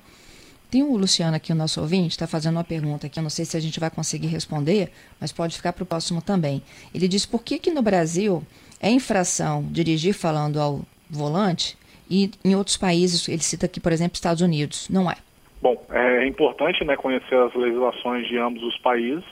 Tem 0.73 0.81
o 0.81 0.97
Luciano 0.97 1.35
aqui, 1.35 1.51
o 1.51 1.55
nosso 1.55 1.79
ouvinte, 1.79 2.09
está 2.13 2.25
fazendo 2.25 2.55
uma 2.55 2.63
pergunta 2.63 3.07
que 3.07 3.19
eu 3.19 3.21
não 3.21 3.29
sei 3.29 3.45
se 3.45 3.55
a 3.55 3.59
gente 3.59 3.79
vai 3.79 3.91
conseguir 3.91 4.25
responder, 4.25 4.89
mas 5.21 5.31
pode 5.31 5.55
ficar 5.55 5.71
para 5.71 5.83
o 5.83 5.85
próximo 5.85 6.19
também. 6.19 6.63
Ele 6.95 7.07
diz 7.07 7.27
por 7.27 7.43
que, 7.43 7.59
que 7.59 7.69
no 7.69 7.83
Brasil 7.83 8.41
é 8.81 8.89
infração 8.89 9.63
dirigir 9.69 10.15
falando 10.15 10.59
ao 10.59 10.79
volante 11.07 11.77
e 12.09 12.31
em 12.43 12.55
outros 12.55 12.75
países, 12.75 13.27
ele 13.29 13.43
cita 13.43 13.67
aqui, 13.67 13.79
por 13.79 13.91
exemplo, 13.91 14.15
Estados 14.15 14.41
Unidos, 14.41 14.89
não 14.89 15.11
é? 15.11 15.15
Bom, 15.61 15.79
é 15.91 16.25
importante 16.25 16.83
né, 16.83 16.95
conhecer 16.95 17.35
as 17.35 17.53
legislações 17.53 18.27
de 18.27 18.39
ambos 18.39 18.63
os 18.63 18.77
países, 18.79 19.23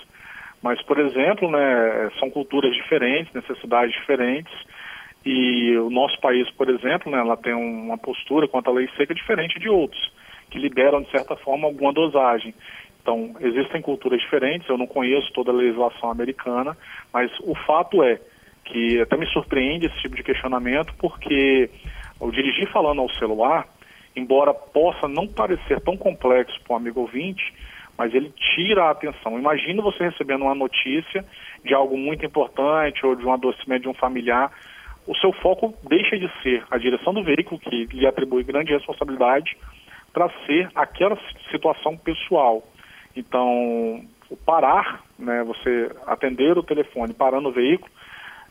mas, 0.62 0.79
por 0.83 1.00
exemplo, 1.00 1.50
né, 1.50 2.12
são 2.19 2.29
culturas 2.29 2.71
diferentes, 2.75 3.33
necessidades 3.33 3.95
diferentes, 3.95 4.53
e 5.25 5.75
o 5.75 5.89
nosso 5.89 6.21
país, 6.21 6.48
por 6.51 6.69
exemplo, 6.69 7.12
né, 7.12 7.17
ela 7.17 7.36
tem 7.36 7.55
uma 7.55 7.98
postura 7.98 8.48
quanto 8.48 8.69
à 8.69 8.74
lei 8.74 8.88
seca 8.95 9.15
diferente 9.15 9.60
de 9.60 9.67
outros 9.67 10.20
que 10.51 10.60
liberam, 10.60 11.01
de 11.01 11.10
certa 11.10 11.36
forma, 11.36 11.65
alguma 11.65 11.91
dosagem. 11.91 12.53
Então, 13.01 13.34
existem 13.39 13.81
culturas 13.81 14.22
diferentes, 14.22 14.70
eu 14.70 14.77
não 14.77 14.86
conheço 14.86 15.34
toda 15.34 15.50
a 15.50 15.55
legislação 15.55 16.12
americana, 16.12 16.77
mas 17.12 17.31
o 17.39 17.55
fato 17.55 18.03
é 18.03 18.20
que 18.65 19.01
até 19.01 19.17
me 19.17 19.25
surpreende 19.27 19.88
esse 19.88 20.00
tipo 20.01 20.15
de 20.15 20.24
questionamento, 20.24 20.93
porque 21.00 21.70
o 22.20 22.29
dirigir 22.29 22.70
falando 22.72 23.01
ao 23.01 23.10
celular, 23.13 23.67
embora 24.15 24.53
possa 24.53 25.08
não 25.08 25.27
parecer 25.27 25.81
tão 25.81 25.98
complexo 25.98 26.60
para 26.62 26.74
um 26.75 26.77
amigo 26.77 27.00
ouvinte, 27.00 27.51
mas 27.98 28.13
ele 28.13 28.31
tira 28.55 28.86
a 28.86 28.91
atenção. 28.91 29.39
Imagina 29.39 29.81
você 29.81 30.03
recebendo 30.03 30.43
uma 30.43 30.55
notícia 30.55 31.25
de 31.63 31.74
algo 31.74 31.98
muito 31.98 32.25
importante 32.25 33.05
ou 33.05 33.15
de 33.15 33.25
um 33.25 33.34
adoecimento 33.34 33.84
de 33.84 33.89
um 33.89 33.93
familiar, 33.93 34.51
o 35.08 35.15
seu 35.15 35.34
foco 35.34 35.74
deixa 35.89 36.17
de 36.17 36.29
ser 36.41 36.63
a 36.70 36.77
direção 36.77 37.13
do 37.13 37.24
veículo, 37.24 37.60
que 37.60 37.86
lhe 37.86 38.05
atribui 38.05 38.43
grande 38.43 38.72
responsabilidade, 38.72 39.58
para 40.13 40.30
ser 40.46 40.70
aquela 40.75 41.18
situação 41.50 41.98
pessoal. 41.98 42.63
Então, 43.15 44.03
o 44.30 44.38
parar, 44.38 45.03
né, 45.18 45.44
você 45.44 45.91
atender 46.08 46.58
o 46.58 46.63
telefone 46.63 47.13
parando 47.13 47.50
o 47.50 47.51
veículo, 47.51 47.91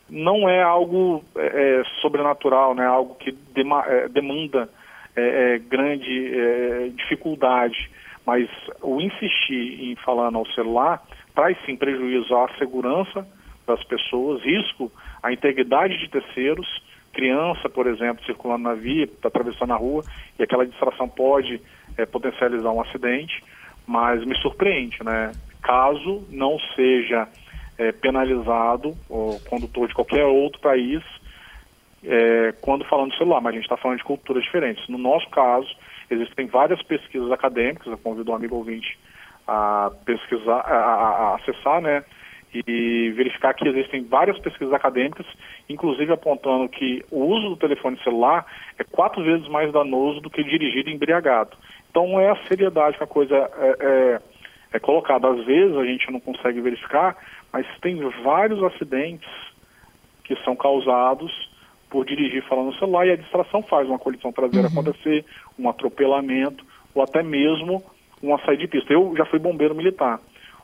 não 0.09 0.47
é 0.47 0.61
algo 0.61 1.23
é, 1.35 1.79
é 1.79 1.83
sobrenatural, 2.01 2.75
né, 2.75 2.85
algo 2.85 3.15
que 3.15 3.31
dema, 3.31 3.83
é, 3.87 4.07
demanda 4.07 4.69
é, 5.15 5.55
é 5.55 5.59
grande 5.59 6.91
dificuldade, 6.95 7.89
mas 8.25 8.49
o 8.81 9.01
insistir 9.01 9.91
em 9.91 9.95
falando 9.95 10.37
ao 10.37 10.45
celular 10.47 11.01
traz 11.33 11.57
sim 11.65 11.75
prejuízo 11.75 12.35
à 12.35 12.49
segurança 12.57 13.27
das 13.65 13.83
pessoas, 13.83 14.43
risco 14.43 14.91
à 15.23 15.31
integridade 15.31 15.97
de 15.97 16.09
terceiros, 16.09 16.67
criança, 17.11 17.69
por 17.69 17.87
exemplo, 17.87 18.23
circulando 18.25 18.63
na 18.63 18.73
via, 18.73 19.03
está 19.03 19.27
atravessando 19.27 19.73
a 19.73 19.77
rua, 19.77 20.03
e 20.39 20.43
aquela 20.43 20.65
distração 20.65 21.07
pode 21.07 21.61
é, 21.97 22.05
potencializar 22.05 22.71
um 22.71 22.81
acidente, 22.81 23.43
mas 23.85 24.23
me 24.25 24.35
surpreende, 24.37 25.03
né? 25.03 25.31
Caso 25.61 26.25
não 26.29 26.57
seja 26.75 27.27
é, 27.77 27.91
penalizado 27.91 28.95
o 29.09 29.39
condutor 29.49 29.87
de 29.87 29.93
qualquer 29.93 30.25
outro 30.25 30.59
país 30.61 31.03
é, 32.03 32.53
quando 32.61 32.85
falando 32.85 33.11
de 33.11 33.17
celular, 33.17 33.41
mas 33.41 33.51
a 33.51 33.55
gente 33.55 33.63
está 33.63 33.77
falando 33.77 33.97
de 33.97 34.03
culturas 34.03 34.43
diferentes. 34.43 34.87
No 34.87 34.97
nosso 34.97 35.29
caso, 35.29 35.69
existem 36.09 36.47
várias 36.47 36.81
pesquisas 36.81 37.31
acadêmicas, 37.31 37.87
eu 37.87 37.97
convido 37.97 38.31
um 38.31 38.35
amigo 38.35 38.55
ouvinte 38.55 38.97
a 39.47 39.91
pesquisar, 40.05 40.61
a, 40.61 40.75
a, 40.75 41.35
acessar, 41.35 41.81
né, 41.81 42.03
e 42.53 43.11
verificar 43.15 43.53
que 43.53 43.67
existem 43.67 44.03
várias 44.03 44.37
pesquisas 44.39 44.73
acadêmicas, 44.73 45.25
inclusive 45.71 46.11
apontando 46.11 46.69
que 46.69 47.03
o 47.09 47.23
uso 47.25 47.49
do 47.49 47.57
telefone 47.57 47.97
celular 48.03 48.45
é 48.77 48.83
quatro 48.83 49.23
vezes 49.23 49.47
mais 49.47 49.71
danoso 49.71 50.21
do 50.21 50.29
que 50.29 50.43
dirigir 50.43 50.87
embriagado. 50.87 51.57
Então 51.89 52.19
é 52.19 52.29
a 52.29 52.47
seriedade 52.47 52.97
que 52.97 53.03
a 53.03 53.07
coisa 53.07 53.35
é, 53.35 53.75
é, 53.79 54.21
é 54.73 54.79
colocada. 54.79 55.29
Às 55.29 55.45
vezes 55.45 55.75
a 55.75 55.85
gente 55.85 56.11
não 56.11 56.19
consegue 56.19 56.61
verificar, 56.61 57.17
mas 57.51 57.65
tem 57.81 57.97
vários 58.23 58.63
acidentes 58.63 59.29
que 60.23 60.35
são 60.43 60.55
causados 60.55 61.31
por 61.89 62.05
dirigir 62.05 62.41
falando 62.47 62.67
no 62.67 62.75
celular 62.75 63.05
e 63.05 63.11
a 63.11 63.17
distração 63.17 63.61
faz 63.63 63.87
uma 63.87 63.99
colisão 63.99 64.31
traseira 64.31 64.67
uhum. 64.67 64.79
acontecer, 64.79 65.25
um 65.59 65.69
atropelamento 65.69 66.65
ou 66.95 67.03
até 67.03 67.21
mesmo 67.21 67.83
uma 68.23 68.39
saída 68.45 68.61
de 68.61 68.67
pista. 68.67 68.93
Eu 68.93 69.13
já 69.17 69.25
fui 69.25 69.39
bombeiro 69.39 69.75
militar. 69.75 70.19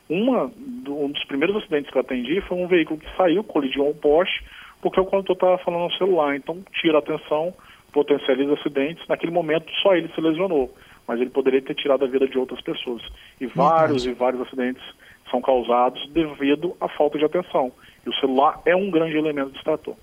Uma, 0.08 0.50
um 0.88 1.10
dos 1.10 1.24
primeiros 1.24 1.56
acidentes 1.56 1.90
que 1.90 1.98
eu 1.98 2.00
atendi 2.00 2.40
foi 2.42 2.56
um 2.56 2.66
veículo 2.66 2.98
que 2.98 3.16
saiu, 3.16 3.44
colidiu 3.44 3.86
um 3.86 3.92
poste, 3.92 4.42
porque 4.80 5.00
o 5.00 5.04
condutor 5.04 5.34
estava 5.34 5.58
falando 5.58 5.90
no 5.90 5.98
celular. 5.98 6.36
Então, 6.36 6.58
tira 6.80 6.96
a 6.96 7.00
atenção, 7.00 7.54
potencializa 7.92 8.54
acidentes. 8.54 9.06
Naquele 9.08 9.32
momento, 9.32 9.70
só 9.82 9.94
ele 9.94 10.08
se 10.14 10.20
lesionou, 10.20 10.74
mas 11.06 11.20
ele 11.20 11.30
poderia 11.30 11.62
ter 11.62 11.74
tirado 11.74 12.04
a 12.04 12.08
vida 12.08 12.26
de 12.26 12.38
outras 12.38 12.60
pessoas. 12.60 13.02
E 13.40 13.46
vários 13.46 14.06
e 14.06 14.12
vários 14.12 14.42
acidentes 14.42 14.82
são 15.30 15.40
causados 15.40 16.08
devido 16.10 16.76
à 16.80 16.88
falta 16.88 17.18
de 17.18 17.24
atenção. 17.24 17.72
E 18.04 18.08
o 18.08 18.14
celular 18.14 18.60
é 18.64 18.74
um 18.74 18.90
grande 18.90 19.16
elemento 19.16 19.52
distrator. 19.52 19.96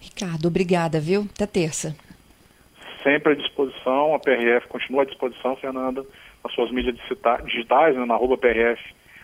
Ricardo, 0.00 0.48
obrigada, 0.48 1.00
viu? 1.00 1.26
Até 1.34 1.46
terça. 1.46 1.96
Sempre 3.02 3.32
à 3.32 3.36
disposição, 3.36 4.14
a 4.14 4.18
PRF 4.18 4.68
continua 4.68 5.02
à 5.02 5.04
disposição, 5.04 5.56
Fernanda, 5.56 6.04
nas 6.44 6.52
suas 6.54 6.70
mídias 6.70 6.96
digitais, 7.44 7.96
né, 7.96 8.04
na 8.04 8.14
arroba 8.14 8.36
PRF 8.36 8.80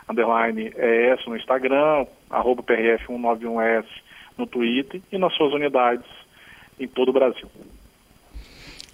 underline 0.08 0.72
ES 0.76 1.26
no 1.26 1.36
Instagram, 1.36 2.06
arroba 2.30 2.62
PRF191S 2.62 3.84
no 4.38 4.46
Twitter 4.46 5.02
e 5.12 5.18
nas 5.18 5.34
suas 5.34 5.52
unidades 5.52 6.06
em 6.78 6.86
todo 6.86 7.08
o 7.08 7.12
Brasil. 7.12 7.50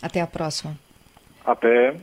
Até 0.02 0.20
a 0.20 0.26
próxima. 0.26 0.76
Até. 1.44 1.94